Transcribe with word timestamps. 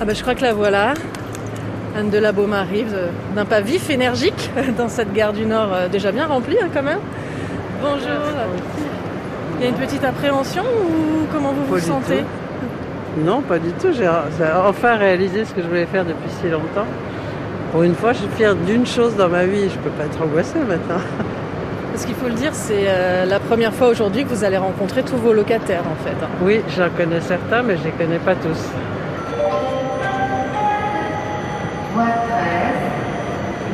Ah 0.00 0.04
bah 0.04 0.14
je 0.14 0.22
crois 0.22 0.34
que 0.34 0.42
la 0.42 0.52
voilà. 0.52 0.94
Anne 1.96 2.10
de 2.10 2.18
la 2.18 2.32
Baume 2.32 2.52
arrive 2.52 2.92
euh, 2.94 3.08
d'un 3.34 3.44
pas 3.44 3.60
vif, 3.60 3.90
énergique, 3.90 4.50
dans 4.78 4.88
cette 4.88 5.12
gare 5.12 5.32
du 5.32 5.46
Nord 5.46 5.70
euh, 5.74 5.88
déjà 5.88 6.12
bien 6.12 6.26
remplie 6.26 6.56
hein, 6.62 6.68
quand 6.72 6.82
même. 6.82 7.00
Bonjour. 7.82 8.22
Il 9.58 9.64
y 9.64 9.66
a 9.66 9.70
une 9.70 9.74
petite 9.76 10.04
appréhension 10.04 10.62
ou 10.62 11.26
comment 11.32 11.52
vous 11.52 11.64
Pas 11.64 11.80
vous 11.80 11.86
sentez 11.86 12.24
Non, 13.24 13.40
pas 13.40 13.58
du 13.58 13.72
tout. 13.72 13.88
J'ai 13.92 14.08
j'ai 14.38 14.44
enfin 14.66 14.96
réalisé 14.96 15.44
ce 15.44 15.52
que 15.52 15.62
je 15.62 15.66
voulais 15.66 15.86
faire 15.86 16.04
depuis 16.04 16.30
si 16.40 16.48
longtemps. 16.48 16.86
Pour 17.72 17.82
une 17.82 17.94
fois, 17.94 18.12
je 18.12 18.18
suis 18.18 18.28
fière 18.36 18.54
d'une 18.54 18.86
chose 18.86 19.16
dans 19.16 19.28
ma 19.28 19.44
vie. 19.44 19.68
Je 19.68 19.78
peux 19.78 19.90
pas 19.90 20.04
être 20.04 20.22
angoissée 20.22 20.60
maintenant. 20.60 21.02
Parce 21.92 22.04
qu'il 22.04 22.14
faut 22.14 22.28
le 22.28 22.34
dire, 22.34 22.50
c'est 22.52 22.84
euh, 22.86 23.24
la 23.24 23.40
première 23.40 23.74
fois 23.74 23.88
aujourd'hui 23.88 24.22
que 24.24 24.28
vous 24.28 24.44
allez 24.44 24.56
rencontrer 24.58 25.02
tous 25.02 25.16
vos 25.16 25.32
locataires 25.32 25.82
en 25.90 26.04
fait. 26.04 26.14
hein. 26.24 26.28
Oui, 26.44 26.60
j'en 26.76 26.88
connais 26.96 27.20
certains, 27.20 27.62
mais 27.62 27.76
je 27.76 27.84
les 27.84 27.90
connais 27.90 28.18
pas 28.20 28.36
tous. 28.36 28.62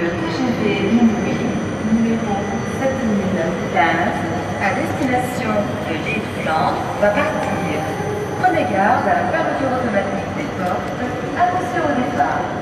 Le 0.00 0.08
TGV 0.10 0.92
minuit, 0.92 1.50
numéro 1.92 2.34
7015, 2.78 3.82
à 4.62 4.74
destination 4.74 5.54
de 5.88 5.94
l'île 5.94 6.22
Flandre, 6.42 6.78
va 7.00 7.08
partir. 7.08 7.82
Prenez 8.40 8.62
garde 8.72 9.08
à 9.08 9.14
la 9.14 9.26
fermeture 9.32 9.74
automatique 9.74 10.30
des 10.36 10.46
portes. 10.56 10.86
Attention 11.36 11.82
au 11.82 11.94
départ. 11.98 12.57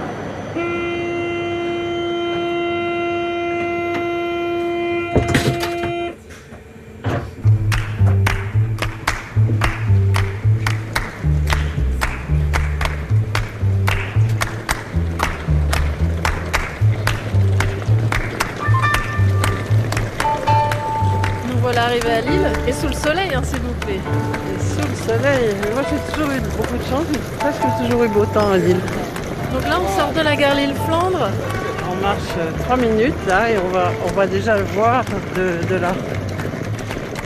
Arrivés 21.87 22.10
à 22.10 22.20
Lille 22.20 22.48
et 22.66 22.73
sous 22.73 22.88
le 22.88 22.92
soleil, 22.95 23.30
hein, 23.34 23.42
s'il 23.45 23.60
vous 23.60 23.73
plaît. 23.84 24.01
Et 24.01 24.60
sous 24.60 24.88
le 24.88 24.96
soleil, 25.06 25.54
moi 25.73 25.82
j'ai 25.88 26.12
toujours 26.12 26.32
eu 26.32 26.40
beaucoup 26.56 26.76
de 26.76 26.82
chance. 26.90 27.04
J'ai 27.12 27.20
presque 27.38 27.62
toujours 27.80 28.02
eu 28.04 28.09
beau 28.09 28.26
temps 28.26 28.51
à 28.51 28.56
Lille. 28.56 28.80
Donc 29.52 29.62
là, 29.68 29.79
on 29.80 29.96
sort 29.98 30.12
de 30.12 30.20
la 30.20 30.34
gare 30.34 30.57
Lille-Flandre. 30.57 31.29
On 31.88 32.02
marche 32.02 32.34
euh, 32.38 32.51
trois 32.64 32.76
minutes 32.76 33.14
là 33.29 33.51
et 33.51 33.57
on 33.64 33.68
va, 33.68 33.92
on 34.04 34.12
va 34.14 34.26
déjà 34.26 34.57
le 34.59 34.64
voir 34.74 35.04
de, 35.37 35.64
de 35.73 35.80
là. 35.80 35.92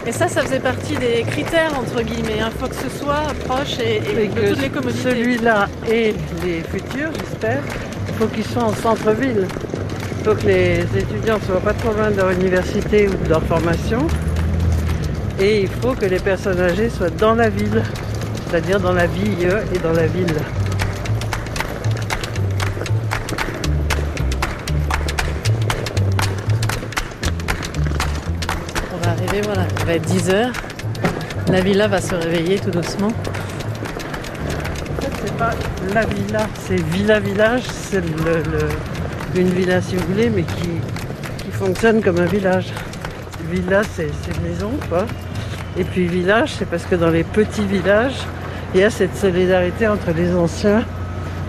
Et 0.06 0.12
ça, 0.12 0.28
ça 0.28 0.42
faisait 0.42 0.60
partie 0.60 0.96
des 0.96 1.22
critères, 1.26 1.72
entre 1.78 2.02
guillemets. 2.02 2.36
Il 2.38 2.58
faut 2.60 2.68
que 2.68 2.74
ce 2.76 2.90
soit 2.98 3.22
proche 3.48 3.78
et, 3.78 3.96
et 3.96 4.24
Et 4.24 4.28
de 4.28 4.34
que 4.40 4.48
toutes 4.50 4.60
les 4.62 4.68
commodités. 4.68 5.08
celui-là 5.08 5.68
et 5.90 6.14
les 6.44 6.60
futurs, 6.70 7.10
j'espère, 7.18 7.62
il 8.08 8.14
faut 8.14 8.26
qu'ils 8.26 8.44
soient 8.46 8.64
en 8.64 8.74
centre-ville. 8.74 9.46
Il 10.18 10.24
faut 10.24 10.34
que 10.34 10.46
les 10.46 10.80
étudiants 10.98 11.38
ne 11.38 11.44
soient 11.44 11.60
pas 11.60 11.72
trop 11.72 11.92
loin 11.94 12.10
de 12.10 12.16
leur 12.16 12.30
université 12.30 13.08
ou 13.08 13.14
de 13.24 13.28
leur 13.30 13.42
formation. 13.44 14.06
Et 15.40 15.62
il 15.62 15.68
faut 15.68 15.94
que 15.94 16.04
les 16.04 16.18
personnes 16.18 16.60
âgées 16.60 16.90
soient 16.90 17.10
dans 17.10 17.34
la 17.34 17.48
ville, 17.48 17.82
c'est-à-dire 18.48 18.78
dans 18.80 18.92
la 18.92 19.06
ville 19.06 19.48
et 19.74 19.78
dans 19.78 19.92
la 19.92 20.06
ville. 20.06 20.34
On 28.92 29.04
va 29.04 29.10
arriver, 29.12 29.40
voilà, 29.42 29.62
il 29.78 29.84
va 29.86 29.92
être 29.94 30.06
10h. 30.08 30.52
La 31.50 31.60
villa 31.60 31.88
va 31.88 32.00
se 32.00 32.14
réveiller 32.14 32.58
tout 32.58 32.70
doucement. 32.70 33.08
En 33.08 35.02
fait, 35.02 35.10
c'est 35.24 35.36
pas 35.36 35.50
la 35.94 36.04
villa, 36.04 36.46
c'est 36.66 36.80
Villa 36.80 37.20
Village, 37.20 37.62
c'est 37.64 38.00
le- 38.00 38.42
le- 38.42 39.40
une 39.40 39.48
villa 39.50 39.80
si 39.80 39.96
vous 39.96 40.06
voulez, 40.08 40.28
mais 40.30 40.42
qui, 40.42 40.68
qui 41.44 41.50
fonctionne 41.52 42.02
comme 42.02 42.18
un 42.18 42.26
village. 42.26 42.66
Villa, 43.50 43.82
c'est 43.96 44.10
c'est 44.22 44.36
une 44.36 44.42
maison, 44.48 44.70
quoi. 44.88 45.06
Et 45.80 45.84
puis 45.84 46.06
village, 46.06 46.56
c'est 46.58 46.68
parce 46.68 46.84
que 46.84 46.94
dans 46.94 47.08
les 47.08 47.24
petits 47.24 47.64
villages, 47.64 48.26
il 48.74 48.80
y 48.80 48.84
a 48.84 48.90
cette 48.90 49.16
solidarité 49.16 49.88
entre 49.88 50.10
les 50.10 50.34
anciens 50.34 50.84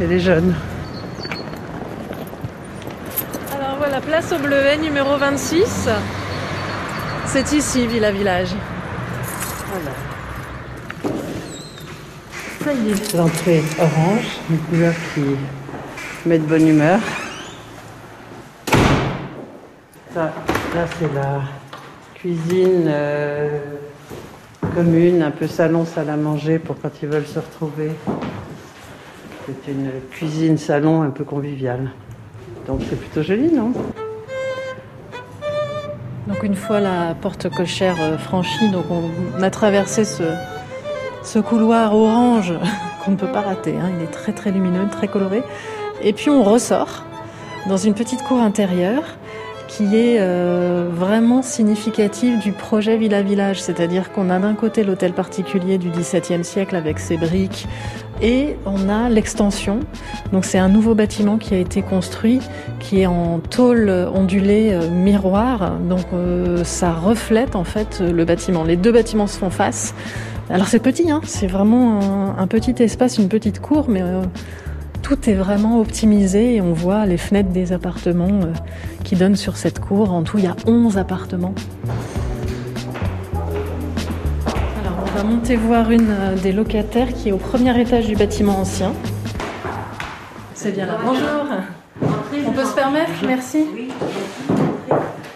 et 0.02 0.08
les 0.08 0.22
jeunes. 0.22 0.56
Alors 3.54 3.76
voilà, 3.78 4.00
place 4.00 4.32
au 4.32 4.40
Bleuet, 4.40 4.78
numéro 4.78 5.18
26. 5.18 5.90
C'est 7.26 7.52
ici, 7.52 7.86
Villa 7.88 8.14
Village. 8.14 8.56
Voilà. 9.68 9.92
Ça 12.64 12.72
y 12.72 12.92
est, 12.92 13.14
l'entrée 13.14 13.62
orange, 13.80 14.40
une 14.50 14.60
couleur 14.60 14.94
qui 15.14 15.26
met 16.26 16.40
de 16.40 16.46
bonne 16.46 16.70
humeur. 16.70 17.00
Ça, 20.14 20.32
là, 20.74 20.86
c'est 20.98 21.14
la 21.14 21.42
cuisine 22.14 22.86
euh, 22.88 23.61
commune, 24.74 25.22
un 25.22 25.32
peu 25.32 25.48
salon, 25.48 25.86
salle 25.86 26.10
à 26.10 26.18
manger 26.18 26.60
pour 26.60 26.76
quand 26.82 26.90
ils 27.02 27.10
veulent 27.10 27.26
se 27.26 27.40
retrouver. 27.40 27.92
C'est 29.46 29.72
une 29.72 29.92
cuisine-salon 30.12 31.02
un 31.02 31.10
peu 31.10 31.24
conviviale. 31.24 31.92
Donc 32.68 32.82
c'est 32.90 32.96
plutôt 32.96 33.24
joli, 33.24 33.52
non? 33.52 33.74
Donc 36.28 36.44
une 36.44 36.56
fois 36.56 36.80
la 36.80 37.16
porte 37.20 37.50
cochère 37.50 37.98
euh, 38.00 38.18
franchie, 38.18 38.70
donc 38.70 38.86
on 38.90 39.42
a 39.42 39.50
traversé 39.50 40.06
ce, 40.06 40.24
ce 41.24 41.40
couloir 41.40 41.94
orange 41.96 42.54
qu'on 43.04 43.12
ne 43.12 43.18
peut 43.18 43.28
pas 43.32 43.42
rater. 43.42 43.76
hein. 43.78 43.90
Il 43.98 44.04
est 44.04 44.12
très 44.12 44.32
très 44.32 44.52
lumineux, 44.52 44.88
très 44.90 45.08
coloré. 45.08 45.44
Et 46.04 46.14
puis 46.14 46.30
on 46.30 46.44
ressort 46.44 47.04
dans 47.68 47.78
une 47.78 47.94
petite 47.94 48.24
cour 48.24 48.40
intérieure 48.40 49.04
qui 49.72 49.96
est 49.96 50.18
euh, 50.20 50.90
vraiment 50.92 51.42
significative 51.42 52.40
du 52.40 52.52
projet 52.52 52.98
Villa 52.98 53.22
Village. 53.22 53.62
C'est-à-dire 53.62 54.12
qu'on 54.12 54.30
a 54.30 54.38
d'un 54.38 54.54
côté 54.54 54.84
l'hôtel 54.84 55.14
particulier 55.14 55.78
du 55.78 55.90
XVIIe 55.90 56.44
siècle 56.44 56.76
avec 56.76 57.00
ses 57.00 57.16
briques 57.16 57.68
et 58.22 58.58
on 58.66 58.90
a 58.90 59.08
l'extension. 59.08 59.80
Donc 60.34 60.44
c'est 60.44 60.58
un 60.58 60.68
nouveau 60.68 60.94
bâtiment 60.94 61.38
qui 61.38 61.54
a 61.54 61.58
été 61.58 61.82
construit 61.84 62.42
qui 62.82 63.00
est 63.00 63.06
en 63.06 63.40
tôle 63.40 63.90
ondulée 64.14 64.72
euh, 64.74 64.90
miroir. 64.90 65.78
Donc 65.80 66.06
euh, 66.14 66.66
ça 66.66 66.92
reflète 66.92 67.56
en 67.56 67.64
fait 67.64 68.02
le 68.02 68.26
bâtiment. 68.26 68.66
Les 68.66 68.76
deux 68.76 68.92
bâtiments 68.92 69.28
se 69.28 69.38
font 69.38 69.50
face. 69.50 69.96
Alors 70.50 70.68
c'est 70.68 70.80
petit, 70.80 71.10
hein, 71.10 71.22
c'est 71.24 71.48
vraiment 71.48 72.02
un, 72.02 72.38
un 72.38 72.48
petit 72.48 72.84
espace, 72.84 73.18
une 73.18 73.30
petite 73.30 73.62
cour, 73.62 73.86
mais 73.88 74.02
euh, 74.02 74.22
tout 75.12 75.30
est 75.30 75.34
vraiment 75.34 75.82
optimisé 75.82 76.56
et 76.56 76.62
on 76.62 76.72
voit 76.72 77.06
les 77.06 77.18
fenêtres 77.18 77.50
des 77.50 77.74
appartements 77.74 78.30
euh, 78.30 78.54
qui 79.04 79.18
donnent 79.18 79.36
sur 79.36 79.58
cette 79.58 79.82
cour. 79.82 80.14
En 80.14 80.24
tout, 80.24 80.38
il 80.38 80.46
y 80.46 80.48
a 80.48 80.56
11 80.66 80.98
appartements. 80.98 81.54
Alors 84.80 85.04
on 85.04 85.18
va 85.18 85.24
monter 85.26 85.58
voir 85.58 85.92
une 85.92 86.12
euh, 86.12 86.36
des 86.42 86.54
locataires 86.54 87.10
qui 87.14 87.28
est 87.28 87.32
au 87.34 87.38
premier 87.38 87.78
étage 87.82 88.08
du 88.08 88.16
bâtiment 88.16 88.58
ancien. 88.58 88.94
C'est 90.54 90.72
bien 90.72 90.86
là. 90.86 90.98
Bonjour. 91.04 92.48
On 92.48 92.52
peut 92.52 92.64
se 92.64 92.74
permettre? 92.74 93.12
Merci. 93.28 93.66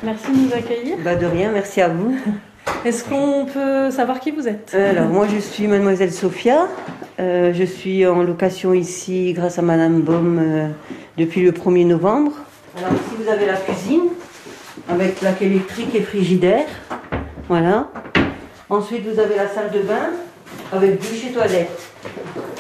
Merci 0.03 0.31
de 0.31 0.38
nous 0.38 0.53
accueillir. 0.53 0.96
Bah 1.03 1.16
de 1.16 1.25
rien, 1.25 1.52
merci 1.52 1.81
à 1.81 1.90
vous. 1.90 2.16
Est-ce 2.85 3.03
qu'on 3.03 3.46
peut 3.53 3.91
savoir 3.91 4.22
qui 4.22 4.31
vous 4.31 4.47
êtes? 4.47 4.74
Alors 4.74 5.09
moi 5.09 5.28
je 5.28 5.38
suis 5.38 5.68
mademoiselle 5.68 6.14
Sophia. 6.14 6.69
Euh, 7.20 7.53
je 7.53 7.64
suis 7.64 8.06
en 8.06 8.24
location 8.24 8.74
ici 8.74 9.31
grâce 9.34 9.58
à 9.58 9.62
madame 9.62 10.02
Baum 10.02 10.38
euh, 10.38 10.68
depuis 11.18 11.44
le 11.44 11.52
1er 11.52 11.88
novembre. 11.88 12.34
Alors 12.78 12.92
ici 12.92 13.16
vous 13.18 13.30
avez 13.30 13.46
la 13.46 13.56
cuisine 13.56 14.09
avec 14.90 15.16
plaque 15.16 15.42
électrique 15.42 15.96
et 15.96 16.02
frigidaire. 16.02 16.66
Voilà. 17.48 17.90
Ensuite 18.70 19.08
vous 19.08 19.18
avez 19.20 19.36
la 19.38 19.48
salle 19.48 19.72
de 19.72 19.80
bain 19.80 20.09
avec 20.74 21.00
douche 21.00 21.26
et 21.30 21.31
toilette. 21.31 21.92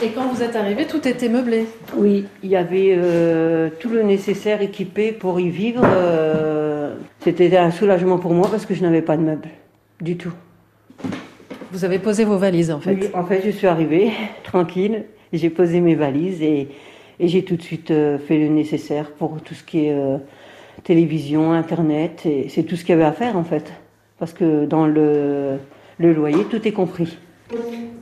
Et 0.01 0.09
quand 0.11 0.27
vous 0.27 0.41
êtes 0.41 0.55
arrivé, 0.55 0.87
tout 0.87 1.05
était 1.05 1.29
meublé. 1.29 1.65
Oui, 1.95 2.25
il 2.41 2.49
y 2.49 2.55
avait 2.55 2.95
euh, 2.97 3.69
tout 3.79 3.89
le 3.89 4.03
nécessaire 4.03 4.61
équipé 4.61 5.11
pour 5.11 5.39
y 5.39 5.49
vivre. 5.49 5.85
C'était 7.21 7.57
un 7.57 7.71
soulagement 7.71 8.19
pour 8.19 8.33
moi 8.33 8.47
parce 8.49 8.65
que 8.65 8.73
je 8.73 8.83
n'avais 8.83 9.01
pas 9.01 9.17
de 9.17 9.21
meubles 9.21 9.49
du 9.99 10.15
tout. 10.15 10.33
Vous 11.71 11.83
avez 11.85 11.99
posé 11.99 12.23
vos 12.25 12.37
valises 12.37 12.71
en 12.71 12.79
fait. 12.79 12.93
Oui, 12.93 13.09
en 13.13 13.25
fait, 13.25 13.41
je 13.45 13.51
suis 13.51 13.67
arrivée 13.67 14.11
tranquille, 14.43 15.03
j'ai 15.33 15.49
posé 15.49 15.81
mes 15.81 15.95
valises 15.95 16.41
et, 16.41 16.69
et 17.19 17.27
j'ai 17.27 17.43
tout 17.43 17.55
de 17.55 17.61
suite 17.61 17.91
euh, 17.91 18.17
fait 18.17 18.37
le 18.37 18.47
nécessaire 18.47 19.11
pour 19.11 19.41
tout 19.41 19.53
ce 19.53 19.63
qui 19.63 19.85
est 19.87 19.93
euh, 19.93 20.17
télévision, 20.83 21.51
internet, 21.51 22.25
et 22.25 22.47
c'est 22.49 22.63
tout 22.63 22.75
ce 22.75 22.81
qu'il 22.83 22.91
y 22.91 22.93
avait 22.93 23.03
à 23.03 23.11
faire 23.11 23.37
en 23.37 23.43
fait. 23.43 23.73
Parce 24.19 24.33
que 24.33 24.65
dans 24.65 24.87
le, 24.87 25.57
le 25.97 26.13
loyer, 26.13 26.45
tout 26.49 26.65
est 26.67 26.71
compris. 26.71 27.17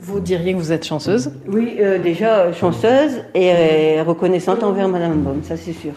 Vous 0.00 0.20
diriez 0.20 0.52
que 0.52 0.58
vous 0.58 0.72
êtes 0.72 0.84
chanceuse? 0.86 1.32
Oui, 1.48 1.76
euh, 1.80 1.98
déjà 1.98 2.52
chanceuse 2.52 3.24
et 3.34 4.00
reconnaissante 4.00 4.62
envers 4.62 4.88
Madame 4.88 5.20
Baum, 5.20 5.42
ça 5.42 5.56
c'est 5.56 5.72
sûr. 5.72 5.92